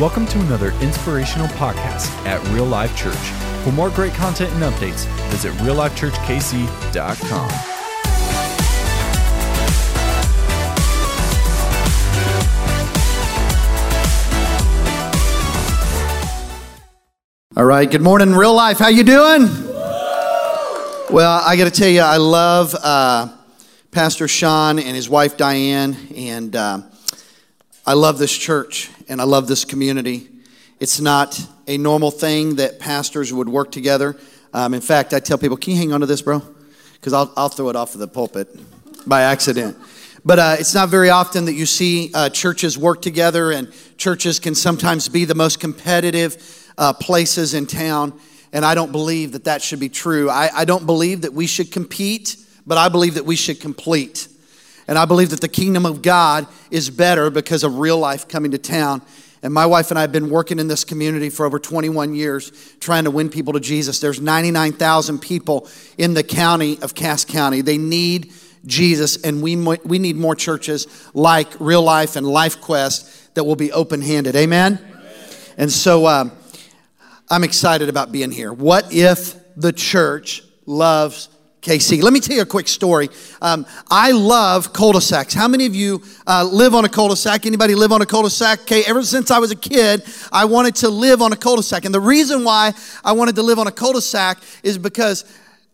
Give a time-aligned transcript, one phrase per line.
[0.00, 3.14] Welcome to another inspirational podcast at Real Life Church.
[3.62, 7.50] For more great content and updates, visit reallifechurchkc.com.
[17.54, 17.88] All right.
[17.88, 18.78] Good morning, real life.
[18.78, 19.42] How you doing?
[21.10, 23.28] Well, I got to tell you, I love uh,
[23.90, 26.80] Pastor Sean and his wife Diane, and uh,
[27.84, 30.28] I love this church and I love this community.
[30.78, 34.16] It's not a normal thing that pastors would work together.
[34.54, 36.42] Um, in fact, I tell people, "Can you hang on to this, bro?"
[36.92, 38.48] Because I'll I'll throw it off of the pulpit
[39.04, 39.76] by accident.
[40.24, 44.38] But uh, it's not very often that you see uh, churches work together, and churches
[44.38, 48.12] can sometimes be the most competitive uh, places in town.
[48.52, 50.30] And I don't believe that that should be true.
[50.30, 54.28] I, I don't believe that we should compete, but I believe that we should complete.
[54.88, 58.50] And I believe that the kingdom of God is better because of real life coming
[58.50, 59.02] to town.
[59.42, 62.52] And my wife and I have been working in this community for over 21 years
[62.78, 63.98] trying to win people to Jesus.
[63.98, 67.60] There's 99,000 people in the county of Cass County.
[67.60, 68.32] They need
[68.64, 73.56] Jesus, and we, we need more churches like Real Life and Life Quest that will
[73.56, 74.36] be open handed.
[74.36, 74.78] Amen?
[74.78, 75.04] Amen?
[75.58, 76.30] And so um,
[77.28, 78.52] I'm excited about being here.
[78.52, 81.28] What if the church loves
[81.62, 82.02] KC.
[82.02, 83.08] Let me tell you a quick story.
[83.40, 85.32] Um, I love cul-de-sacs.
[85.32, 87.46] How many of you uh, live on a cul-de-sac?
[87.46, 88.62] Anybody live on a cul-de-sac?
[88.62, 91.84] Okay, ever since I was a kid, I wanted to live on a cul-de-sac.
[91.84, 92.72] And the reason why
[93.04, 95.24] I wanted to live on a cul-de-sac is because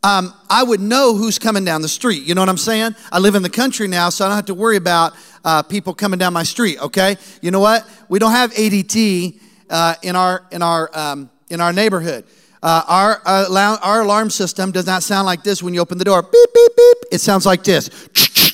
[0.03, 2.23] um, I would know who's coming down the street.
[2.23, 2.95] You know what I'm saying?
[3.11, 5.95] I live in the country now, so I don't have to worry about uh, people
[5.95, 6.79] coming down my street.
[6.81, 7.89] Okay, you know what?
[8.11, 12.27] We don't have ADT uh, in our in our um, in our neighborhood.
[12.63, 16.05] Uh, our, uh, our alarm system does not sound like this when you open the
[16.05, 16.23] door.
[16.23, 16.97] Beep, beep, beep.
[17.13, 18.09] It sounds like this.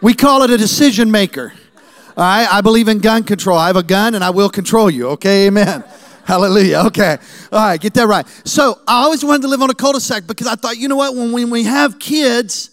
[0.00, 1.52] we call it a decision maker.
[2.16, 3.58] All right, I believe in gun control.
[3.58, 5.08] I have a gun and I will control you.
[5.10, 5.84] Okay, amen.
[6.24, 6.78] Hallelujah.
[6.86, 7.16] Okay.
[7.50, 8.26] All right, get that right.
[8.44, 11.14] So I always wanted to live on a cul-de-sac because I thought, you know what,
[11.14, 12.70] when we, when we have kids,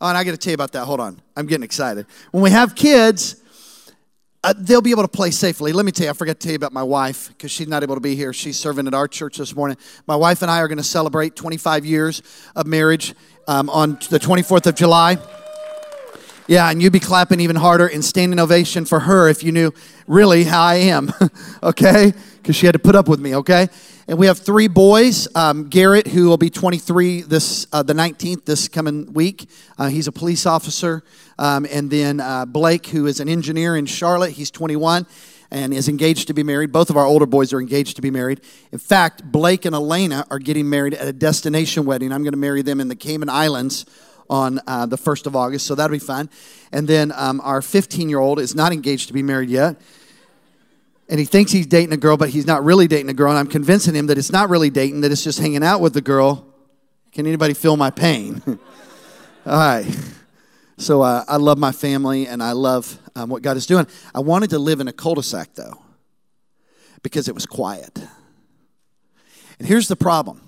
[0.00, 0.84] oh, and I got to tell you about that.
[0.84, 1.20] Hold on.
[1.36, 2.06] I'm getting excited.
[2.30, 3.36] When we have kids,
[4.44, 5.72] uh, they'll be able to play safely.
[5.72, 7.82] Let me tell you, I forgot to tell you about my wife because she's not
[7.82, 8.34] able to be here.
[8.34, 9.78] She's serving at our church this morning.
[10.06, 12.22] My wife and I are going to celebrate 25 years
[12.54, 13.14] of marriage
[13.48, 15.16] um, on the 24th of July.
[16.46, 19.72] Yeah, and you'd be clapping even harder and standing ovation for her if you knew
[20.06, 21.10] really how I am,
[21.62, 22.12] okay?
[22.36, 23.68] Because she had to put up with me, okay?
[24.06, 25.28] And we have three boys.
[25.34, 29.48] Um, Garrett, who will be 23 this uh, the 19th this coming week.
[29.78, 31.02] Uh, he's a police officer.
[31.38, 34.32] Um, and then uh, Blake, who is an engineer in Charlotte.
[34.32, 35.06] He's 21
[35.50, 36.70] and is engaged to be married.
[36.70, 38.42] Both of our older boys are engaged to be married.
[38.72, 42.12] In fact, Blake and Elena are getting married at a destination wedding.
[42.12, 43.86] I'm going to marry them in the Cayman Islands
[44.28, 46.28] on uh, the 1st of August, so that'll be fun.
[46.72, 49.76] And then um, our 15 year old is not engaged to be married yet.
[51.08, 53.30] And he thinks he's dating a girl, but he's not really dating a girl.
[53.30, 55.92] And I'm convincing him that it's not really dating, that it's just hanging out with
[55.92, 56.46] the girl.
[57.12, 58.42] Can anybody feel my pain?
[58.46, 58.56] All
[59.46, 59.86] right.
[60.78, 63.86] So uh, I love my family and I love um, what God is doing.
[64.14, 65.82] I wanted to live in a cul de sac, though,
[67.02, 67.98] because it was quiet.
[69.58, 70.40] And here's the problem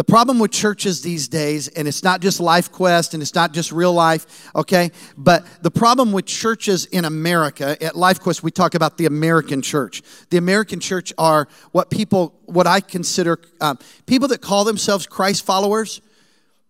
[0.00, 3.52] the problem with churches these days, and it's not just Life Quest and it's not
[3.52, 4.92] just real life, okay?
[5.14, 9.60] But the problem with churches in America, at Life Quest, we talk about the American
[9.60, 10.00] church.
[10.30, 15.44] The American church are what people, what I consider um, people that call themselves Christ
[15.44, 16.00] followers,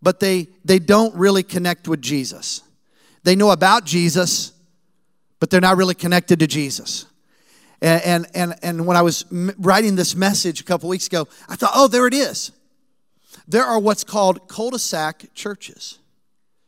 [0.02, 2.62] but they, they don't really connect with Jesus.
[3.22, 4.54] They know about Jesus,
[5.38, 7.06] but they're not really connected to Jesus.
[7.80, 11.54] And, and, and, and when I was writing this message a couple weeks ago, I
[11.54, 12.50] thought, oh, there it is
[13.46, 15.98] there are what's called cul de sac churches.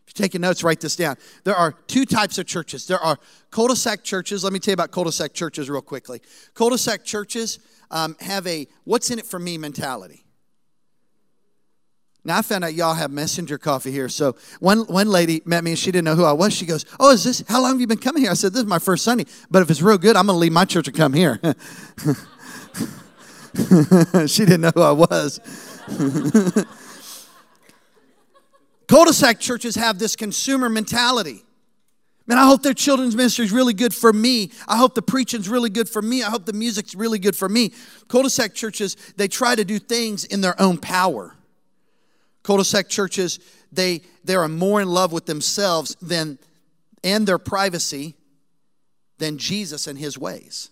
[0.06, 1.16] If you're taking notes, write this down.
[1.44, 2.86] There are two types of churches.
[2.86, 3.18] There are
[3.50, 4.44] cul de sac churches.
[4.44, 6.20] Let me tell you about cul de sac churches real quickly.
[6.54, 7.58] Cul de sac churches
[7.90, 10.24] um, have a what's in it for me mentality.
[12.24, 14.08] Now I found out y'all have messenger coffee here.
[14.08, 16.54] So one one lady met me and she didn't know who I was.
[16.54, 17.42] She goes, "Oh, is this?
[17.48, 19.24] How long have you been coming here?" I said, "This is my first Sunday.
[19.50, 21.40] But if it's real good, I'm going to leave my church and come here."
[24.26, 25.40] she didn't know who I was.
[28.88, 31.42] Cul-de-sac churches have this consumer mentality.
[32.26, 34.52] Man, I hope their children's ministry is really good for me.
[34.68, 36.22] I hope the preaching's really good for me.
[36.22, 37.72] I hope the music's really good for me.
[38.08, 41.34] Cul-de-sac churches, they try to do things in their own power.
[42.42, 43.38] Cul-de-sac churches,
[43.72, 46.38] they, they are more in love with themselves than
[47.04, 48.14] and their privacy
[49.18, 50.70] than Jesus and his ways.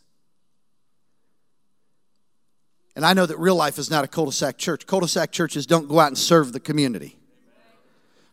[3.00, 4.86] And I know that real life is not a cul de sac church.
[4.86, 7.16] Cul de sac churches don't go out and serve the community.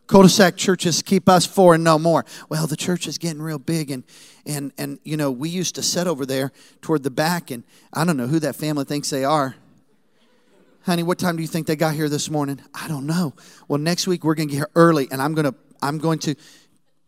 [0.06, 2.26] Cul-de-sac churches keep us four and no more.
[2.50, 4.04] Well, the church is getting real big, and
[4.44, 7.62] and and you know we used to sit over there toward the back, and
[7.94, 9.54] I don't know who that family thinks they are.
[10.82, 12.60] Honey, what time do you think they got here this morning?
[12.74, 13.34] I don't know.
[13.68, 16.18] Well, next week we're going to get here early, and I'm going to I'm going
[16.20, 16.34] to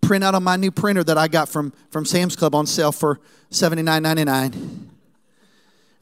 [0.03, 2.93] print out on my new printer that I got from from Sam's Club on sale
[2.93, 3.21] for
[3.51, 4.90] seventy nine ninety nine,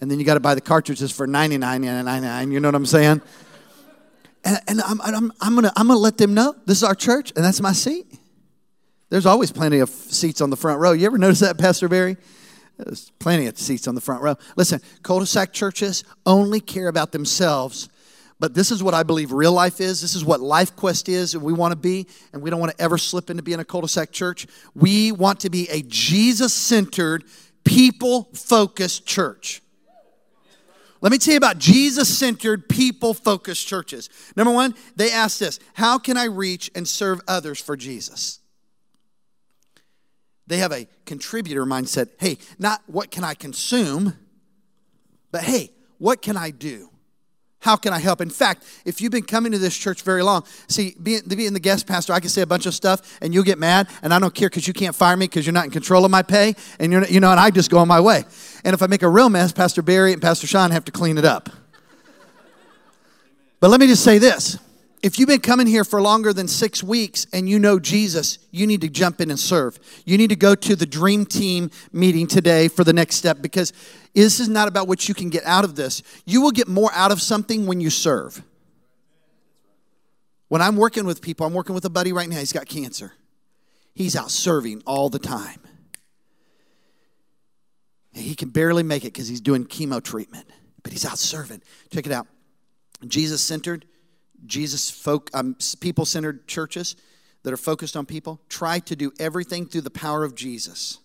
[0.01, 2.51] and then you got to buy the cartridges for ninety nine ninety nine.
[2.51, 3.23] You know what I'm saying?
[4.45, 7.33] And, and I'm, I'm, I'm to I'm gonna let them know this is our church
[7.37, 8.07] and that's my seat.
[9.11, 10.93] There's always plenty of seats on the front row.
[10.93, 12.17] You ever notice that, Pastor Barry?
[12.77, 14.37] There's plenty of seats on the front row.
[14.57, 17.89] Listen, cul de sac churches only care about themselves.
[18.41, 20.01] But this is what I believe real life is.
[20.01, 22.71] This is what Life Quest is, and we want to be, and we don't want
[22.71, 24.47] to ever slip into being a cul de sac church.
[24.77, 27.25] We want to be a Jesus centered,
[27.65, 29.61] people focused church.
[31.01, 34.11] Let me tell you about Jesus centered, people focused churches.
[34.37, 38.41] Number one, they ask this How can I reach and serve others for Jesus?
[40.47, 42.09] They have a contributor mindset.
[42.19, 44.15] Hey, not what can I consume,
[45.31, 46.91] but hey, what can I do?
[47.61, 48.21] How can I help?
[48.21, 51.61] In fact, if you've been coming to this church very long, see, being, being the
[51.61, 54.21] guest pastor, I can say a bunch of stuff and you'll get mad, and I
[54.21, 56.55] don't care because you can't fire me because you're not in control of my pay,
[56.79, 58.25] and you're, you know, and I just go on my way.
[58.65, 61.19] And if I make a real mess, Pastor Barry and Pastor Sean have to clean
[61.19, 61.51] it up.
[63.61, 64.59] But let me just say this
[65.03, 68.67] if you've been coming here for longer than six weeks and you know Jesus, you
[68.67, 69.79] need to jump in and serve.
[70.05, 73.73] You need to go to the dream team meeting today for the next step because
[74.15, 76.03] this is not about what you can get out of this.
[76.25, 78.43] You will get more out of something when you serve.
[80.49, 83.13] When I'm working with people, I'm working with a buddy right now, he's got cancer.
[83.95, 85.61] He's out serving all the time.
[88.13, 90.47] He can barely make it because he's doing chemo treatment,
[90.83, 91.63] but he's out serving.
[91.93, 92.27] Check it out.
[93.07, 93.85] Jesus centered
[94.47, 96.97] Jesus folk, um, people centered churches
[97.43, 100.99] that are focused on people try to do everything through the power of Jesus.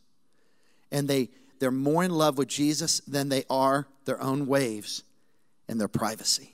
[0.92, 5.04] And they, they're more in love with Jesus than they are their own waves
[5.68, 6.54] and their privacy.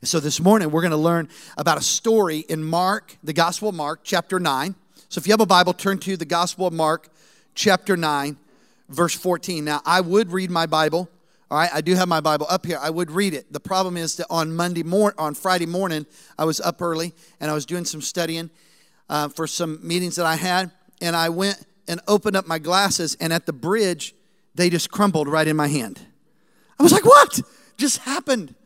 [0.00, 3.70] And so this morning we're going to learn about a story in Mark, the Gospel
[3.70, 4.74] of Mark, chapter 9.
[5.08, 7.08] So if you have a Bible, turn to the Gospel of Mark,
[7.54, 8.36] chapter 9,
[8.88, 9.64] verse 14.
[9.64, 11.08] Now, I would read my Bible
[11.50, 12.78] all right, I do have my Bible up here.
[12.80, 13.52] I would read it.
[13.52, 16.04] The problem is that on Monday morning, on Friday morning,
[16.36, 18.50] I was up early and I was doing some studying
[19.08, 23.16] uh, for some meetings that I had, and I went and opened up my glasses,
[23.20, 24.12] and at the bridge,
[24.56, 26.00] they just crumbled right in my hand.
[26.80, 27.40] I was like, "What
[27.76, 28.56] just happened?"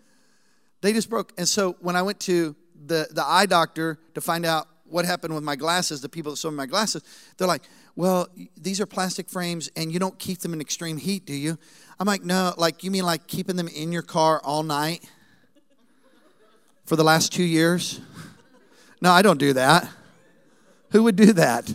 [0.81, 1.35] They just broke.
[1.37, 2.57] And so when I went to
[2.87, 6.37] the the eye doctor to find out what happened with my glasses, the people that
[6.39, 7.03] sold me my glasses,
[7.37, 7.63] they're like,
[7.97, 11.59] "Well, these are plastic frames, and you don't keep them in extreme heat, do you?"
[11.99, 15.05] I'm like, no, like, you mean like keeping them in your car all night
[16.87, 18.01] for the last two years?
[19.01, 19.89] No, I don't do that.
[20.91, 21.75] Who would do that?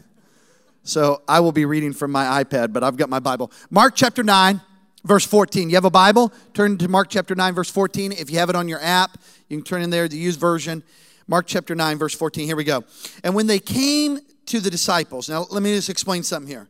[0.83, 3.51] So I will be reading from my iPad, but I've got my Bible.
[3.69, 4.62] Mark chapter 9,
[5.03, 5.69] verse 14.
[5.69, 6.33] You have a Bible?
[6.53, 8.12] Turn to Mark chapter 9, verse 14.
[8.12, 9.17] If you have it on your app,
[9.47, 10.83] you can turn in there, the used version.
[11.27, 12.45] Mark chapter 9, verse 14.
[12.45, 12.83] Here we go.
[13.23, 16.68] And when they came to the disciples, now let me just explain something here.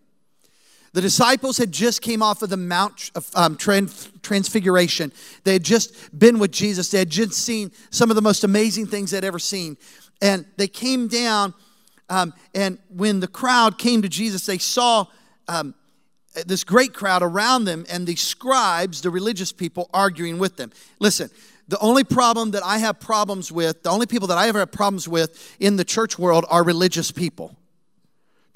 [0.95, 5.11] The disciples had just came off of the Mount um, Transfiguration.
[5.43, 6.89] They had just been with Jesus.
[6.89, 9.75] They had just seen some of the most amazing things they'd ever seen.
[10.21, 11.53] And they came down,
[12.09, 15.07] um, and when the crowd came to Jesus, they saw
[15.49, 15.75] um,
[16.47, 20.71] this great crowd around them and the scribes, the religious people, arguing with them.
[20.99, 21.29] Listen,
[21.67, 24.71] the only problem that I have problems with, the only people that I ever have
[24.71, 27.57] problems with in the church world are religious people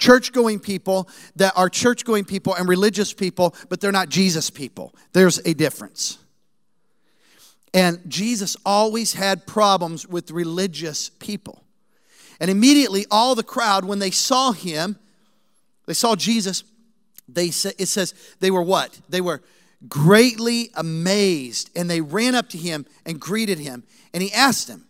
[0.00, 4.50] church going people that are church going people and religious people, but they're not Jesus
[4.50, 4.92] people.
[5.12, 6.18] There's a difference.
[7.72, 11.62] And Jesus always had problems with religious people.
[12.40, 14.98] And immediately, all the crowd, when they saw him,
[15.86, 16.64] they saw Jesus,
[17.28, 18.98] they it says they were what?
[19.08, 19.42] They were
[19.88, 23.84] greatly amazed and they ran up to him and greeted him.
[24.12, 24.86] And he asked them,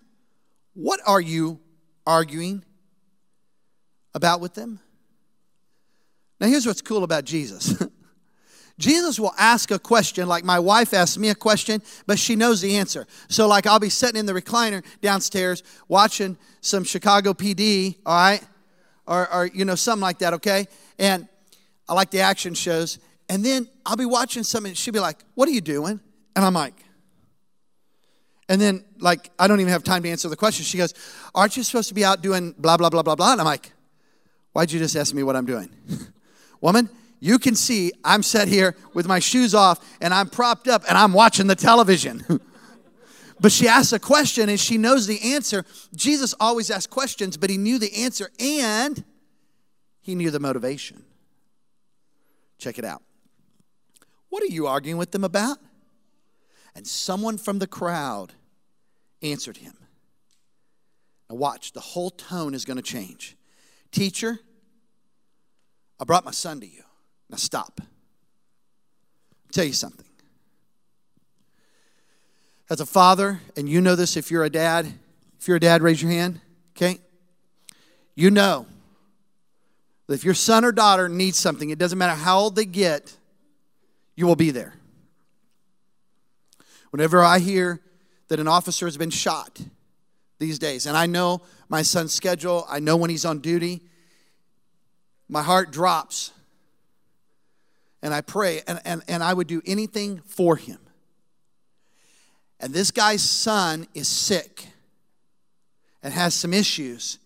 [0.75, 1.61] What are you
[2.07, 2.65] arguing
[4.15, 4.81] about with them?
[6.41, 7.83] Now, here's what's cool about Jesus.
[8.79, 12.63] Jesus will ask a question, like my wife asked me a question, but she knows
[12.63, 13.07] the answer.
[13.29, 18.43] So, like, I'll be sitting in the recliner downstairs watching some Chicago PD, all right?
[19.07, 20.67] Or, or, you know, something like that, okay?
[20.99, 21.29] And
[21.87, 22.99] I like the action shows.
[23.29, 26.01] And then I'll be watching something, and she'll be like, What are you doing?
[26.35, 26.75] And I'm like,
[28.49, 30.65] and then, like, I don't even have time to answer the question.
[30.65, 30.95] She goes,
[31.35, 33.33] Aren't you supposed to be out doing blah, blah, blah, blah, blah?
[33.33, 33.73] And I'm like,
[34.53, 35.69] Why'd you just ask me what I'm doing?
[36.61, 36.89] Woman,
[37.21, 40.97] you can see I'm set here with my shoes off and I'm propped up and
[40.97, 42.25] I'm watching the television.
[43.41, 45.65] But she asks a question and she knows the answer.
[45.95, 49.03] Jesus always asked questions, but he knew the answer and
[50.03, 51.05] he knew the motivation.
[52.59, 53.03] Check it out.
[54.29, 55.59] What are you arguing with them about?
[56.75, 58.35] And someone from the crowd
[59.23, 59.75] answered him.
[61.29, 63.37] Now, watch, the whole tone is going to change.
[63.91, 64.39] Teacher,
[66.01, 66.83] I brought my son to you.
[67.29, 67.81] Now, stop.
[67.81, 70.07] I'll tell you something.
[72.71, 74.91] As a father, and you know this if you're a dad,
[75.39, 76.41] if you're a dad, raise your hand,
[76.77, 76.99] okay?
[78.15, 78.67] You know
[80.07, 83.15] that if your son or daughter needs something, it doesn't matter how old they get,
[84.17, 84.75] you will be there.
[86.91, 87.81] Whenever I hear
[88.29, 89.61] that an officer has been shot
[90.39, 93.83] these days, and I know my son's schedule, I know when he's on duty,
[95.31, 96.33] my heart drops.
[98.03, 100.79] And I pray, and, and, and I would do anything for him.
[102.59, 104.67] And this guy's son is sick
[106.03, 107.19] and has some issues.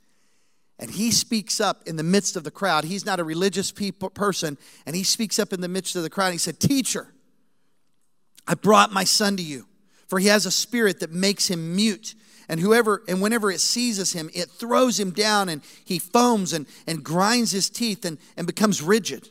[0.79, 2.85] And he speaks up in the midst of the crowd.
[2.85, 4.59] He's not a religious people, person.
[4.85, 6.33] And he speaks up in the midst of the crowd.
[6.33, 7.09] he said, Teacher,
[8.47, 9.67] I brought my son to you,
[10.09, 12.15] for he has a spirit that makes him mute.
[12.49, 16.67] And whoever and whenever it seizes him, it throws him down and he foams and,
[16.87, 19.29] and grinds his teeth and, and becomes rigid.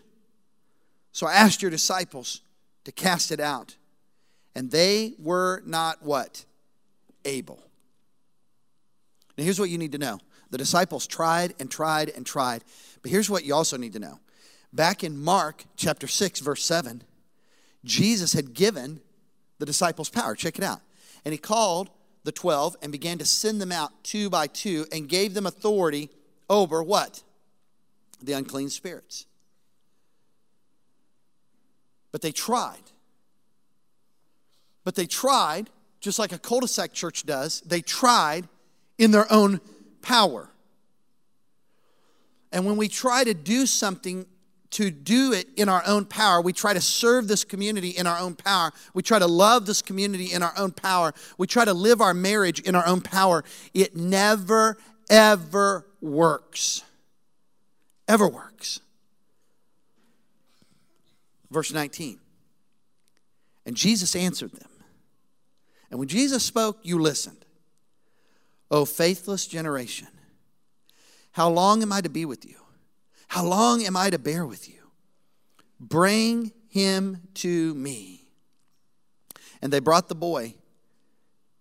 [1.11, 2.41] So I asked your disciples
[2.85, 3.75] to cast it out.
[4.55, 6.45] And they were not what?
[7.25, 7.63] Able.
[9.37, 10.19] Now here's what you need to know.
[10.51, 12.63] The disciples tried and tried and tried.
[13.01, 14.19] But here's what you also need to know.
[14.71, 17.03] Back in Mark chapter 6, verse 7,
[17.83, 19.01] Jesus had given
[19.59, 20.35] the disciples power.
[20.35, 20.81] Check it out.
[21.25, 21.89] And he called
[22.23, 26.09] the 12 and began to send them out two by two and gave them authority
[26.49, 27.23] over what?
[28.21, 29.25] The unclean spirits.
[32.11, 32.91] But they tried.
[34.83, 38.47] But they tried, just like a cul de sac church does, they tried
[38.97, 39.59] in their own
[40.01, 40.49] power.
[42.51, 44.25] And when we try to do something
[44.73, 46.41] to do it in our own power.
[46.41, 48.71] We try to serve this community in our own power.
[48.93, 51.13] We try to love this community in our own power.
[51.37, 53.43] We try to live our marriage in our own power.
[53.73, 54.77] It never,
[55.09, 56.83] ever works.
[58.07, 58.79] Ever works.
[61.51, 62.19] Verse 19.
[63.65, 64.69] And Jesus answered them.
[65.91, 67.45] And when Jesus spoke, you listened.
[68.71, 70.07] O faithless generation,
[71.33, 72.62] how long am I to be with you?
[73.33, 74.91] How long am I to bear with you?
[75.79, 78.27] Bring him to me.
[79.59, 80.53] And they brought the boy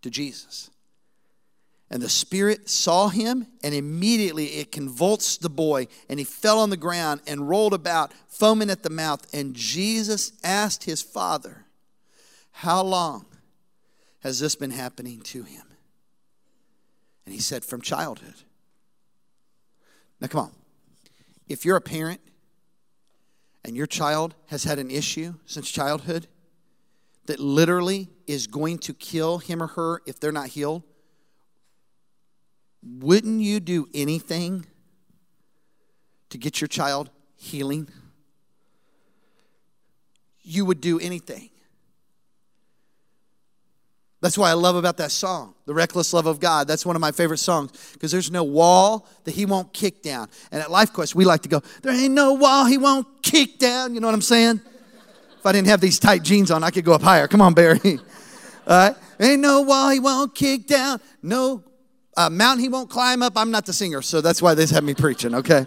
[0.02, 0.68] to Jesus.
[1.90, 6.68] And the Spirit saw him, and immediately it convulsed the boy, and he fell on
[6.68, 9.26] the ground and rolled about, foaming at the mouth.
[9.32, 11.64] And Jesus asked his father,
[12.50, 13.24] How long
[14.20, 15.64] has this been happening to him?
[17.24, 18.42] And he said, From childhood.
[20.20, 20.61] Now, come on
[21.48, 22.20] if you're a parent
[23.64, 26.26] and your child has had an issue since childhood
[27.26, 30.82] that literally is going to kill him or her if they're not healed,
[32.82, 34.66] wouldn't you do anything
[36.30, 37.88] to get your child healing?
[40.42, 41.51] You would do anything.
[44.22, 46.68] That's why I love about that song, The Reckless Love of God.
[46.68, 50.28] That's one of my favorite songs because there's no wall that he won't kick down.
[50.52, 53.58] And at Life Quest, we like to go, There ain't no wall he won't kick
[53.58, 53.94] down.
[53.94, 54.60] You know what I'm saying?
[55.40, 57.26] If I didn't have these tight jeans on, I could go up higher.
[57.26, 57.80] Come on, Barry.
[58.68, 58.96] All right?
[59.18, 61.00] Ain't no wall he won't kick down.
[61.20, 61.64] No
[62.16, 63.32] uh, mountain he won't climb up.
[63.36, 65.66] I'm not the singer, so that's why they have me preaching, okay?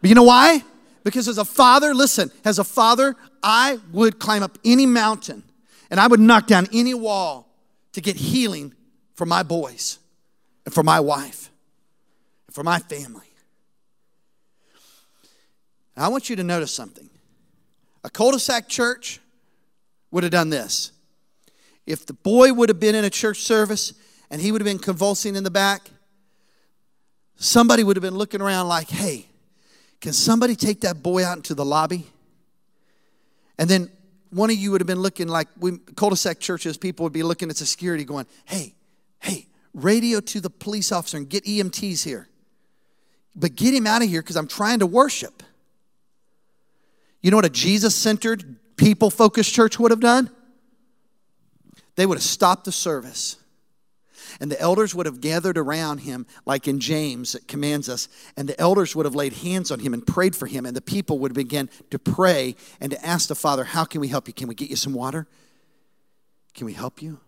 [0.00, 0.64] But you know why?
[1.04, 5.44] Because as a father, listen, as a father, I would climb up any mountain
[5.90, 7.48] and I would knock down any wall
[7.92, 8.74] to get healing
[9.14, 9.98] for my boys
[10.64, 11.50] and for my wife
[12.46, 13.26] and for my family.
[15.96, 17.08] And I want you to notice something.
[18.02, 19.20] A cul de sac church
[20.10, 20.92] would have done this.
[21.86, 23.94] If the boy would have been in a church service
[24.30, 25.90] and he would have been convulsing in the back,
[27.36, 29.26] somebody would have been looking around like, hey,
[30.00, 32.06] can somebody take that boy out into the lobby?
[33.58, 33.90] And then
[34.34, 37.50] one of you would have been looking like we cul-de-sac churches, people would be looking
[37.50, 38.74] at security going, hey,
[39.20, 42.28] hey, radio to the police officer and get EMTs here.
[43.36, 45.42] But get him out of here because I'm trying to worship.
[47.22, 50.30] You know what a Jesus centered, people focused church would have done?
[51.94, 53.36] They would have stopped the service
[54.40, 58.08] and the elders would have gathered around him, like in James that commands us.
[58.36, 60.66] And the elders would have laid hands on him and prayed for him.
[60.66, 64.08] And the people would begin to pray and to ask the Father, How can we
[64.08, 64.34] help you?
[64.34, 65.26] Can we get you some water?
[66.54, 67.20] Can we help you?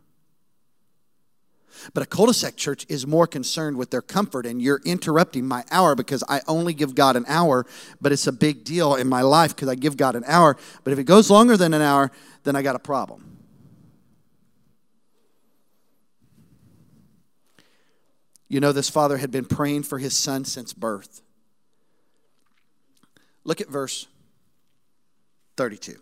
[1.92, 5.46] But a cul de sac church is more concerned with their comfort, and you're interrupting
[5.46, 7.66] my hour because I only give God an hour,
[8.00, 10.56] but it's a big deal in my life because I give God an hour.
[10.84, 12.10] But if it goes longer than an hour,
[12.44, 13.35] then I got a problem.
[18.48, 21.22] You know, this father had been praying for his son since birth.
[23.44, 24.06] Look at verse
[25.56, 25.96] 32.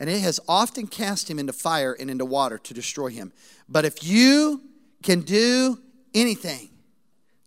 [0.00, 3.32] And it has often cast him into fire and into water to destroy him.
[3.68, 4.62] But if you
[5.02, 5.78] can do
[6.14, 6.70] anything,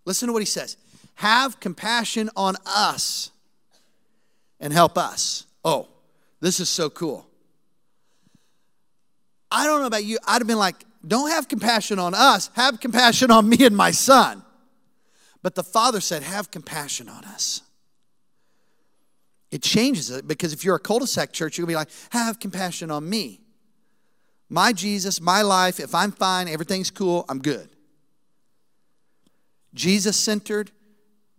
[0.06, 0.78] listen to what he says
[1.16, 3.32] have compassion on us
[4.60, 5.46] and help us.
[5.64, 5.88] Oh,
[6.42, 7.28] this is so cool.
[9.52, 12.80] I don't know about you, I'd have been like, don't have compassion on us, have
[12.80, 14.44] compassion on me and my son.
[15.42, 17.62] But the father said, have compassion on us.
[19.52, 21.86] It changes it because if you're a cul de sac church, you're going to be
[21.86, 23.42] like, have compassion on me.
[24.50, 27.70] My Jesus, my life, if I'm fine, everything's cool, I'm good.
[29.74, 30.72] Jesus centered,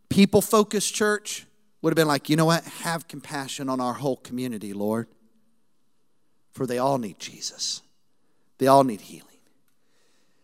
[0.09, 1.47] people focused church
[1.83, 2.65] would have been like, you know what?
[2.65, 5.09] Have compassion on our whole community, Lord.
[6.53, 7.83] For they all need Jesus,
[8.59, 9.36] they all need healing.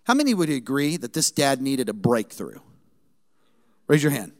[0.04, 2.58] How many would agree that this dad needed a breakthrough?
[3.86, 4.32] Raise your hand.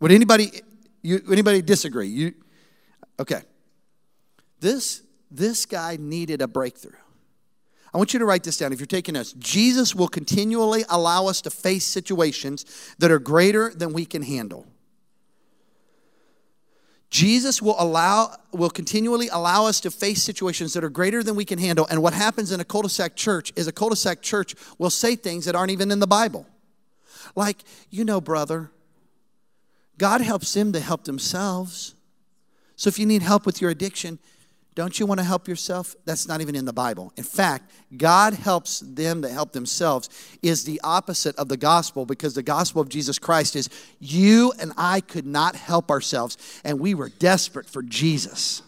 [0.00, 0.62] Would anybody,
[1.02, 2.08] you, anybody disagree?
[2.08, 2.34] You,
[3.20, 3.42] Okay.
[4.60, 6.96] This, this guy needed a breakthrough.
[7.92, 9.32] I want you to write this down if you're taking notes.
[9.34, 12.64] Jesus will continually allow us to face situations
[12.98, 14.66] that are greater than we can handle.
[17.10, 21.44] Jesus will allow will continually allow us to face situations that are greater than we
[21.44, 21.86] can handle.
[21.90, 25.56] And what happens in a cul-de-sac church is a cul-de-sac church will say things that
[25.56, 26.46] aren't even in the Bible.
[27.34, 27.58] Like,
[27.90, 28.70] you know, brother,
[29.98, 31.94] God helps them to help themselves.
[32.76, 34.18] So if you need help with your addiction,
[34.74, 35.96] don't you want to help yourself?
[36.04, 37.12] That's not even in the Bible.
[37.16, 40.08] In fact, God helps them that help themselves
[40.42, 44.72] is the opposite of the gospel because the gospel of Jesus Christ is you and
[44.76, 48.62] I could not help ourselves and we were desperate for Jesus.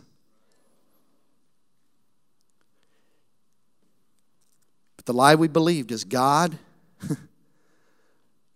[4.97, 6.59] But the lie we believed is God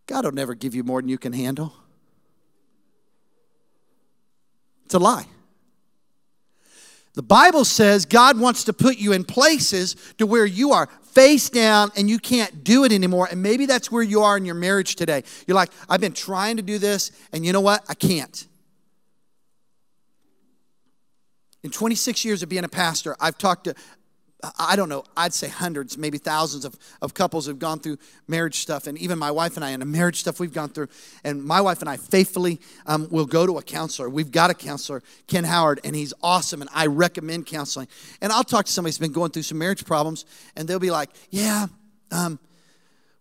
[0.07, 1.73] God will never give you more than you can handle.
[4.85, 5.27] It's a lie.
[7.17, 11.49] The Bible says God wants to put you in places to where you are face
[11.49, 13.27] down and you can't do it anymore.
[13.31, 15.25] And maybe that's where you are in your marriage today.
[15.47, 17.83] You're like, I've been trying to do this, and you know what?
[17.89, 18.47] I can't.
[21.63, 23.75] In 26 years of being a pastor, I've talked to
[24.59, 28.59] I don't know, I'd say hundreds, maybe thousands of, of couples have gone through marriage
[28.59, 28.87] stuff.
[28.87, 30.89] And even my wife and I, and the marriage stuff we've gone through.
[31.25, 34.11] And my wife and I faithfully um, will go to a counselor.
[34.11, 36.61] We've got a counselor, Ken Howard, and he's awesome.
[36.61, 37.89] And I recommend counseling.
[38.21, 40.91] And I'll talk to somebody who's been going through some marriage problems, and they'll be
[40.91, 41.67] like, Yeah,
[42.11, 42.39] um,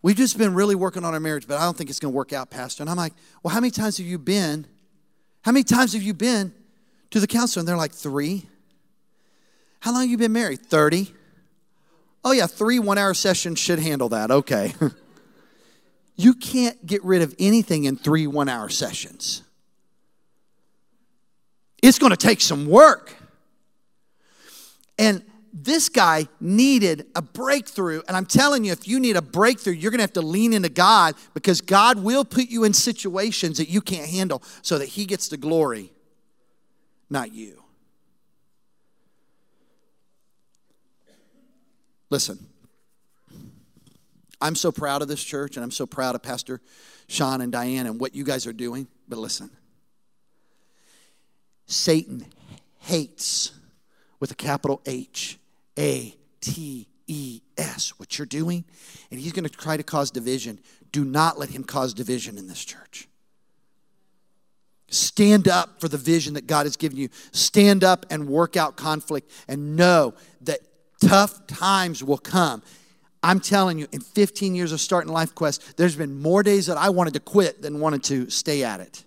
[0.02, 2.16] we've just been really working on our marriage, but I don't think it's going to
[2.16, 2.84] work out, Pastor.
[2.84, 4.68] And I'm like, Well, how many times have you been?
[5.44, 6.54] How many times have you been
[7.12, 7.62] to the counselor?
[7.62, 8.48] And they're like, Three.
[9.86, 10.62] How long you been married?
[10.62, 11.14] 30.
[12.24, 14.32] Oh, yeah, three one hour sessions should handle that.
[14.32, 14.74] Okay.
[16.16, 19.44] you can't get rid of anything in three one hour sessions.
[21.84, 23.14] It's going to take some work.
[24.98, 25.22] And
[25.54, 28.02] this guy needed a breakthrough.
[28.08, 30.54] And I'm telling you, if you need a breakthrough, you're going to have to lean
[30.54, 34.88] into God because God will put you in situations that you can't handle so that
[34.88, 35.92] He gets the glory,
[37.08, 37.65] not you.
[42.16, 42.40] Listen,
[44.40, 46.62] I'm so proud of this church and I'm so proud of Pastor
[47.10, 48.88] Sean and Diane and what you guys are doing.
[49.10, 49.50] But listen,
[51.66, 52.26] Satan
[52.78, 53.52] hates
[54.22, 55.38] with a capital H
[55.78, 58.64] A T E S what you're doing,
[59.12, 60.62] and he's going to try to cause division.
[60.94, 63.10] Do not let him cause division in this church.
[64.88, 67.10] Stand up for the vision that God has given you.
[67.34, 70.62] Stand up and work out conflict and know that
[71.08, 72.62] tough times will come.
[73.22, 76.78] I'm telling you, in 15 years of starting Life Quest, there's been more days that
[76.78, 79.04] I wanted to quit than wanted to stay at it.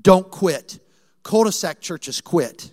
[0.00, 0.78] Don't quit.
[1.22, 2.70] Cul de sac churches quit.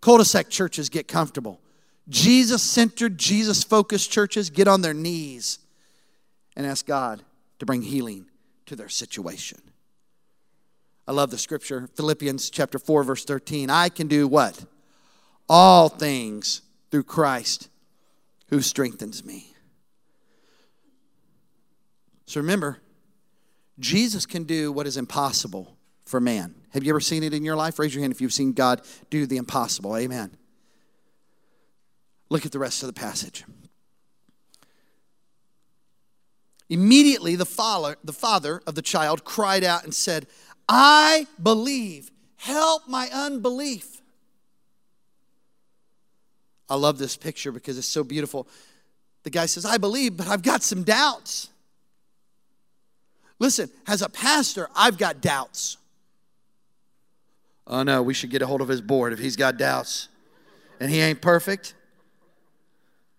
[0.00, 1.60] Cul de sac churches get comfortable.
[2.08, 5.58] Jesus centered, Jesus focused churches get on their knees
[6.56, 7.22] and ask God
[7.58, 8.26] to bring healing
[8.66, 9.60] to their situation.
[11.08, 13.70] I love the scripture, Philippians chapter 4, verse 13.
[13.70, 14.64] I can do what?
[15.48, 17.68] All things through Christ
[18.48, 19.52] who strengthens me.
[22.26, 22.78] So remember,
[23.78, 26.54] Jesus can do what is impossible for man.
[26.70, 27.78] Have you ever seen it in your life?
[27.78, 29.96] Raise your hand if you've seen God do the impossible.
[29.96, 30.36] Amen.
[32.28, 33.44] Look at the rest of the passage.
[36.68, 40.26] Immediately, the father, the father of the child cried out and said,
[40.68, 42.10] I believe.
[42.36, 43.95] Help my unbelief.
[46.68, 48.48] I love this picture because it's so beautiful.
[49.22, 51.48] The guy says, I believe, but I've got some doubts.
[53.38, 55.76] Listen, as a pastor, I've got doubts.
[57.66, 60.08] Oh no, we should get a hold of his board if he's got doubts
[60.80, 61.74] and he ain't perfect.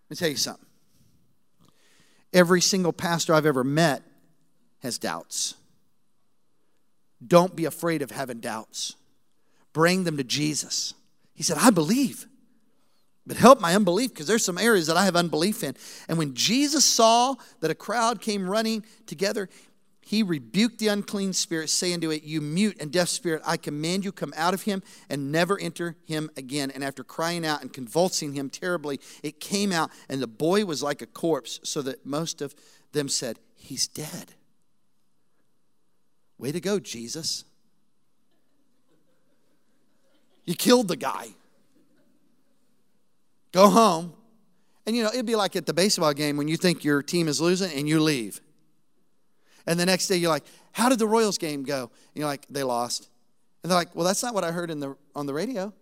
[0.06, 0.66] Let me tell you something.
[2.34, 4.04] Every single pastor I've ever met
[4.82, 5.56] has doubts.
[7.26, 8.96] Don't be afraid of having doubts.
[9.74, 10.94] Bring them to Jesus.
[11.34, 12.28] He said, I believe,
[13.28, 15.76] but help my unbelief because there's some areas that I have unbelief in.
[16.08, 19.50] And when Jesus saw that a crowd came running together,
[20.00, 24.06] he rebuked the unclean spirit, saying to it, You mute and deaf spirit, I command
[24.06, 26.72] you, come out of him and never enter him again.
[26.72, 30.82] And after crying out and convulsing him terribly, it came out, and the boy was
[30.82, 32.56] like a corpse, so that most of
[32.94, 34.36] them said, He's dead.
[36.38, 37.44] Way to go, Jesus.
[40.46, 41.32] You killed the guy.
[43.52, 44.14] Go home.
[44.86, 47.28] And you know, it'd be like at the baseball game when you think your team
[47.28, 48.40] is losing and you leave.
[49.66, 51.82] And the next day you're like, how did the Royals game go?
[51.82, 53.10] And you're like, they lost.
[53.64, 55.74] And they're like, well, that's not what I heard in the, on the radio.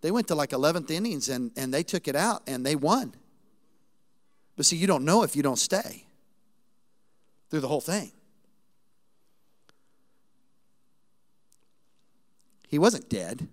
[0.00, 3.14] They went to like 11th innings and, and they took it out and they won.
[4.56, 6.04] But see, you don't know if you don't stay
[7.50, 8.12] through the whole thing.
[12.68, 13.48] He wasn't dead.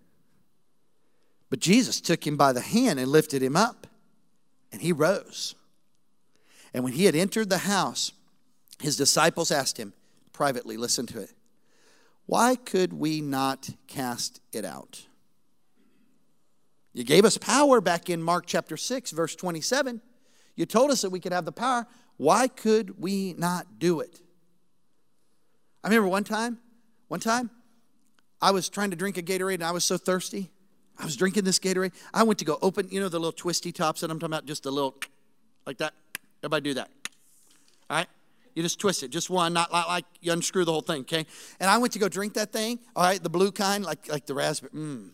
[1.52, 3.86] But Jesus took him by the hand and lifted him up,
[4.72, 5.54] and he rose.
[6.74, 8.14] And when he had entered the house,
[8.80, 9.94] his disciples asked him
[10.32, 11.34] privately, listen to it,
[12.26, 15.06] why could we not cast it out?
[16.94, 20.02] You gave us power back in Mark chapter 6, verse 27.
[20.56, 21.86] You told us that we could have the power.
[22.16, 24.22] Why could we not do it?
[25.84, 26.60] I remember one time,
[27.10, 27.50] one time,
[28.42, 30.50] I was trying to drink a Gatorade and I was so thirsty.
[30.98, 31.94] I was drinking this Gatorade.
[32.14, 34.46] I went to go open, you know, the little twisty tops that I'm talking about,
[34.46, 34.96] just a little
[35.66, 35.94] like that.
[36.44, 36.90] Everybody do that.
[37.90, 38.08] All right?
[38.56, 41.26] You just twist it, just one, not like, like you unscrew the whole thing, okay?
[41.60, 44.26] And I went to go drink that thing, all right, the blue kind, like, like
[44.26, 44.72] the raspberry.
[44.74, 45.10] Mm.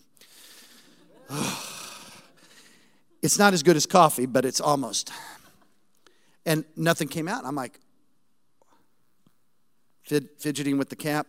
[3.22, 5.12] it's not as good as coffee, but it's almost.
[6.46, 7.46] And nothing came out.
[7.46, 7.80] I'm like,
[10.04, 11.28] fidgeting with the cap.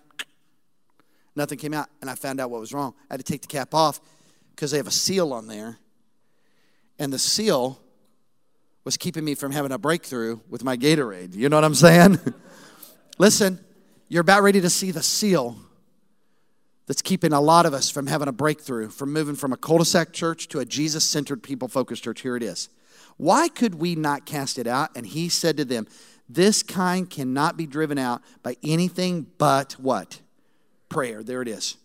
[1.35, 1.89] Nothing came out.
[2.01, 2.95] And I found out what was wrong.
[3.11, 4.01] I had to take the cap off
[4.59, 5.79] because they have a seal on there.
[6.99, 7.79] And the seal
[8.83, 11.37] was keeping me from having a breakthrough with my Gatorade.
[11.37, 12.19] You know what I'm saying?
[13.19, 13.65] Listen,
[14.09, 15.57] you're about ready to see the seal
[16.89, 19.79] that's keeping a lot of us from having a breakthrough, from moving from a cul
[19.79, 22.23] de sac church to a Jesus centered, people focused church.
[22.23, 22.69] Here it is.
[23.17, 24.91] Why could we not cast it out?
[24.97, 25.87] And he said to them,
[26.29, 30.21] This kind cannot be driven out by anything but what?
[30.89, 31.23] Prayer.
[31.23, 31.77] There it is.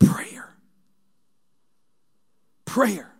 [0.00, 0.45] Prayer.
[2.66, 3.10] Prayer.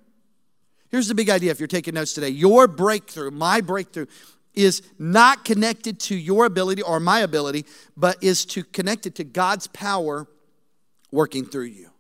[0.90, 4.06] Here's the big idea if you're taking notes today your breakthrough, my breakthrough,
[4.54, 7.64] is not connected to your ability or my ability,
[7.96, 10.26] but is to connected to God's power
[11.11, 11.90] working through you.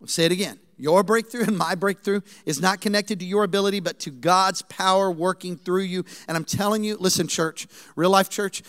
[0.00, 0.58] I'll say it again.
[0.76, 5.10] Your breakthrough and my breakthrough is not connected to your ability, but to God's power
[5.10, 6.04] working through you.
[6.26, 8.62] And I'm telling you, listen, church, real life church,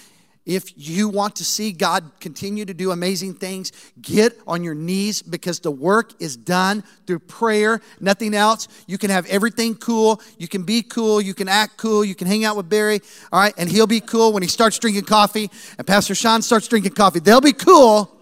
[0.45, 5.23] if you want to see God continue to do amazing things, get on your knees
[5.23, 8.67] because the work is done through prayer, nothing else.
[8.85, 10.21] You can have everything cool.
[10.37, 11.19] You can be cool.
[11.19, 12.05] You can act cool.
[12.05, 13.55] You can hang out with Barry, all right?
[13.57, 17.19] And he'll be cool when he starts drinking coffee and Pastor Sean starts drinking coffee.
[17.19, 18.15] They'll be cool,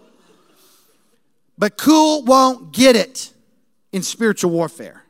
[1.58, 3.32] but cool won't get it
[3.92, 5.02] in spiritual warfare.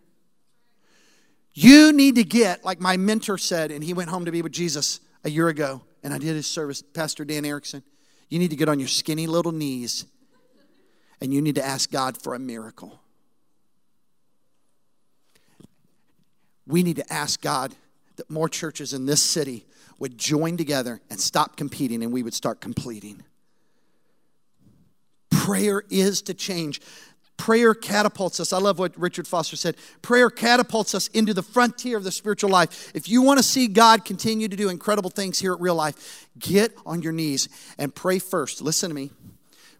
[1.53, 4.51] You need to get, like my mentor said, and he went home to be with
[4.51, 7.83] Jesus a year ago and I did his service, Pastor Dan Erickson.
[8.29, 10.05] You need to get on your skinny little knees
[11.21, 13.01] and you need to ask God for a miracle.
[16.67, 17.75] We need to ask God
[18.17, 19.67] that more churches in this city
[19.99, 23.23] would join together and stop competing and we would start completing.
[25.31, 26.81] Prayer is to change.
[27.37, 28.53] Prayer catapults us.
[28.53, 29.77] I love what Richard Foster said.
[30.03, 32.93] Prayer catapults us into the frontier of the spiritual life.
[32.95, 36.29] If you want to see God continue to do incredible things here at Real Life,
[36.39, 38.63] get on your knees and pray first.
[38.63, 39.11] Listen to me.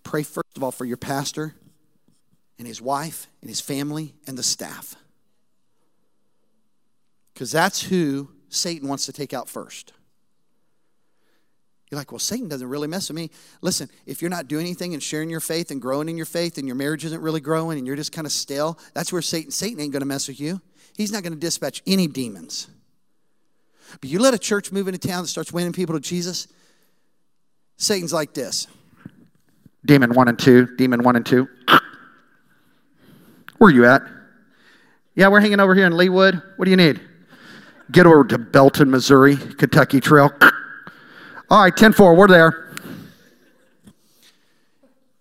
[0.03, 1.55] Pray first of all for your pastor
[2.59, 4.97] and his wife and his family and the staff.
[7.33, 9.93] Because that's who Satan wants to take out first.
[11.95, 13.31] You're like, well, Satan doesn't really mess with me.
[13.63, 16.59] Listen, if you're not doing anything and sharing your faith and growing in your faith
[16.59, 19.53] and your marriage isn't really growing and you're just kind of stale, that's where Satan,
[19.53, 20.61] Satan ain't going to mess with you.
[20.97, 22.67] He's not going to dispatch any demons.
[24.01, 26.49] But you let a church move into town that starts winning people to Jesus,
[27.77, 28.67] Satan's like this.
[29.87, 31.47] Demon one and two, demon one and two.
[33.59, 34.03] Where are you at?
[35.15, 36.43] Yeah, we're hanging over here in Leawood.
[36.57, 37.01] What do you need?
[37.93, 40.33] Get over to Belton, Missouri, Kentucky Trail.
[41.55, 42.75] All right, 10 4, we're there.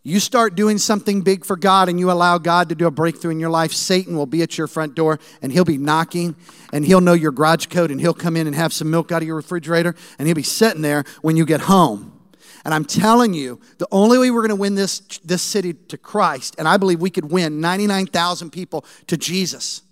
[0.01, 3.29] You start doing something big for God and you allow God to do a breakthrough
[3.29, 6.35] in your life, Satan will be at your front door and he'll be knocking
[6.73, 9.21] and he'll know your garage code and he'll come in and have some milk out
[9.21, 12.19] of your refrigerator and he'll be sitting there when you get home.
[12.65, 15.99] And I'm telling you, the only way we're going to win this, this city to
[15.99, 19.83] Christ, and I believe we could win 99,000 people to Jesus,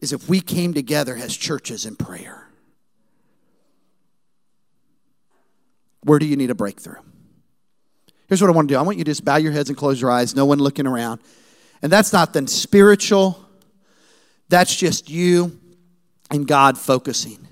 [0.00, 2.45] is if we came together as churches in prayer.
[6.06, 7.00] Where do you need a breakthrough?
[8.28, 9.76] Here's what I want to do I want you to just bow your heads and
[9.76, 11.20] close your eyes, no one looking around.
[11.82, 13.44] And that's not then spiritual,
[14.48, 15.58] that's just you
[16.30, 17.48] and God focusing.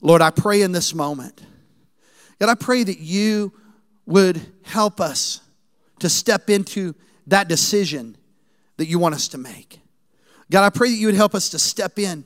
[0.00, 1.42] Lord, I pray in this moment.
[2.38, 3.52] God, I pray that you
[4.06, 5.40] would help us
[5.98, 6.94] to step into
[7.26, 8.16] that decision
[8.76, 9.80] that you want us to make.
[10.52, 12.24] God, I pray that you would help us to step in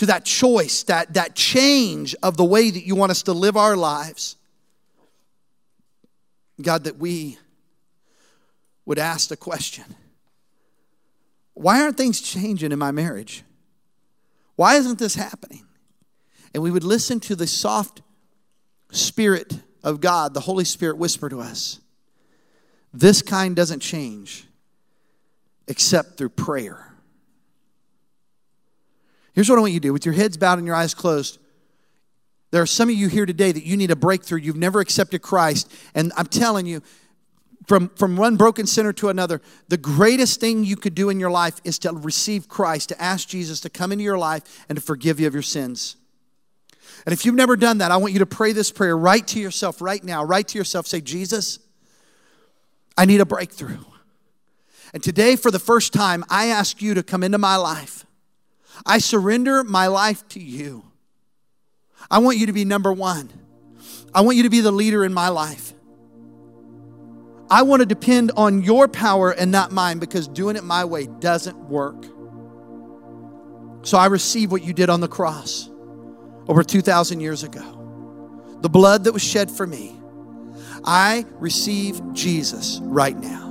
[0.00, 3.54] to that choice, that, that change of the way that you want us to live
[3.54, 4.36] our lives.
[6.62, 7.36] God, that we
[8.86, 9.84] would ask the question
[11.52, 13.44] why aren't things changing in my marriage?
[14.56, 15.66] Why isn't this happening?
[16.54, 18.00] And we would listen to the soft
[18.92, 21.78] Spirit of God, the Holy Spirit, whisper to us
[22.94, 24.46] this kind doesn't change
[25.68, 26.89] except through prayer.
[29.40, 31.38] Here's what I want you to do with your heads bowed and your eyes closed.
[32.50, 34.38] There are some of you here today that you need a breakthrough.
[34.38, 35.72] You've never accepted Christ.
[35.94, 36.82] And I'm telling you,
[37.66, 41.30] from, from one broken sinner to another, the greatest thing you could do in your
[41.30, 44.82] life is to receive Christ, to ask Jesus to come into your life and to
[44.82, 45.96] forgive you of your sins.
[47.06, 49.40] And if you've never done that, I want you to pray this prayer right to
[49.40, 50.22] yourself right now.
[50.22, 50.86] Right to yourself.
[50.86, 51.60] Say, Jesus,
[52.94, 53.84] I need a breakthrough.
[54.92, 58.04] And today, for the first time, I ask you to come into my life.
[58.84, 60.84] I surrender my life to you.
[62.10, 63.30] I want you to be number one.
[64.14, 65.72] I want you to be the leader in my life.
[67.50, 71.06] I want to depend on your power and not mine because doing it my way
[71.06, 72.06] doesn't work.
[73.82, 75.68] So I receive what you did on the cross
[76.48, 77.76] over 2,000 years ago.
[78.60, 79.96] The blood that was shed for me.
[80.84, 83.49] I receive Jesus right now.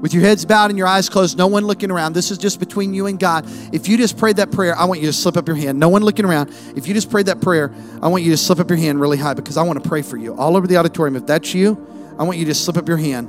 [0.00, 2.12] With your heads bowed and your eyes closed, no one looking around.
[2.12, 3.44] This is just between you and God.
[3.72, 5.78] If you just prayed that prayer, I want you to slip up your hand.
[5.80, 6.50] No one looking around.
[6.76, 9.18] If you just prayed that prayer, I want you to slip up your hand really
[9.18, 10.34] high because I want to pray for you.
[10.36, 11.16] All over the auditorium.
[11.16, 11.84] If that's you,
[12.18, 13.26] I want you to slip up your hand.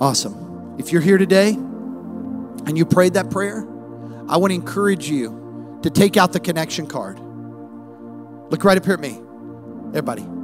[0.00, 0.76] Awesome.
[0.78, 3.66] If you're here today and you prayed that prayer,
[4.28, 7.18] I want to encourage you to take out the connection card.
[8.50, 9.20] Look right up here at me.
[9.88, 10.39] Everybody.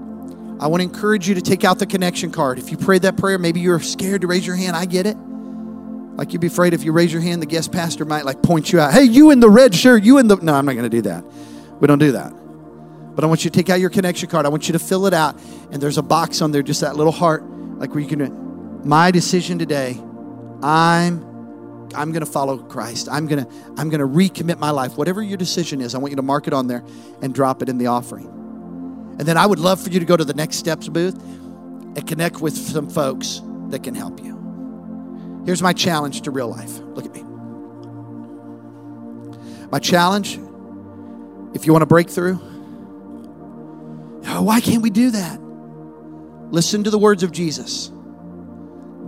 [0.59, 2.59] I want to encourage you to take out the connection card.
[2.59, 4.75] If you prayed that prayer, maybe you're scared to raise your hand.
[4.75, 5.17] I get it.
[5.17, 8.73] Like you'd be afraid if you raise your hand, the guest pastor might like point
[8.73, 8.93] you out.
[8.93, 10.37] Hey, you in the red shirt, you in the.
[10.37, 11.23] No, I'm not going to do that.
[11.79, 12.33] We don't do that.
[13.15, 14.47] But I want you to take out your connection card.
[14.47, 15.39] I want you to fill it out.
[15.71, 17.45] And there's a box on there, just that little heart,
[17.79, 18.87] like where you can.
[18.87, 20.01] My decision today,
[20.63, 21.25] I'm
[21.95, 23.09] I'm going to follow Christ.
[23.11, 24.97] I'm going to I'm going to recommit my life.
[24.97, 26.83] Whatever your decision is, I want you to mark it on there
[27.21, 28.36] and drop it in the offering.
[29.19, 32.07] And then I would love for you to go to the Next Steps booth and
[32.07, 35.43] connect with some folks that can help you.
[35.47, 36.79] Here's my challenge to real life.
[36.79, 37.23] Look at me.
[39.71, 40.39] My challenge,
[41.55, 42.39] if you want to break through,
[44.27, 45.41] oh, why can't we do that?
[46.51, 47.91] Listen to the words of Jesus.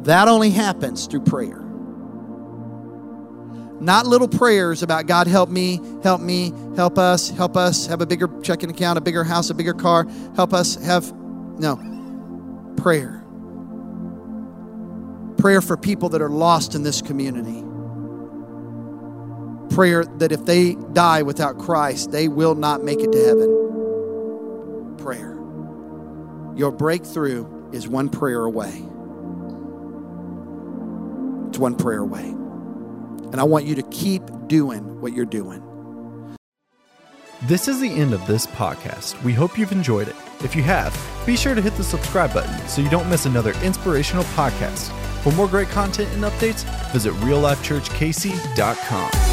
[0.02, 1.67] That only happens through prayer.
[3.80, 8.06] Not little prayers about God, help me, help me, help us, help us have a
[8.06, 11.12] bigger checking account, a bigger house, a bigger car, help us have.
[11.58, 11.76] No.
[12.76, 13.24] Prayer.
[15.38, 17.64] Prayer for people that are lost in this community.
[19.74, 24.96] Prayer that if they die without Christ, they will not make it to heaven.
[24.98, 25.34] Prayer.
[26.56, 28.84] Your breakthrough is one prayer away.
[31.48, 32.37] It's one prayer away.
[33.32, 35.62] And I want you to keep doing what you're doing.
[37.42, 39.22] This is the end of this podcast.
[39.22, 40.16] We hope you've enjoyed it.
[40.42, 40.92] If you have,
[41.24, 44.90] be sure to hit the subscribe button so you don't miss another inspirational podcast.
[45.22, 49.27] For more great content and updates, visit reallifechurchkc.com.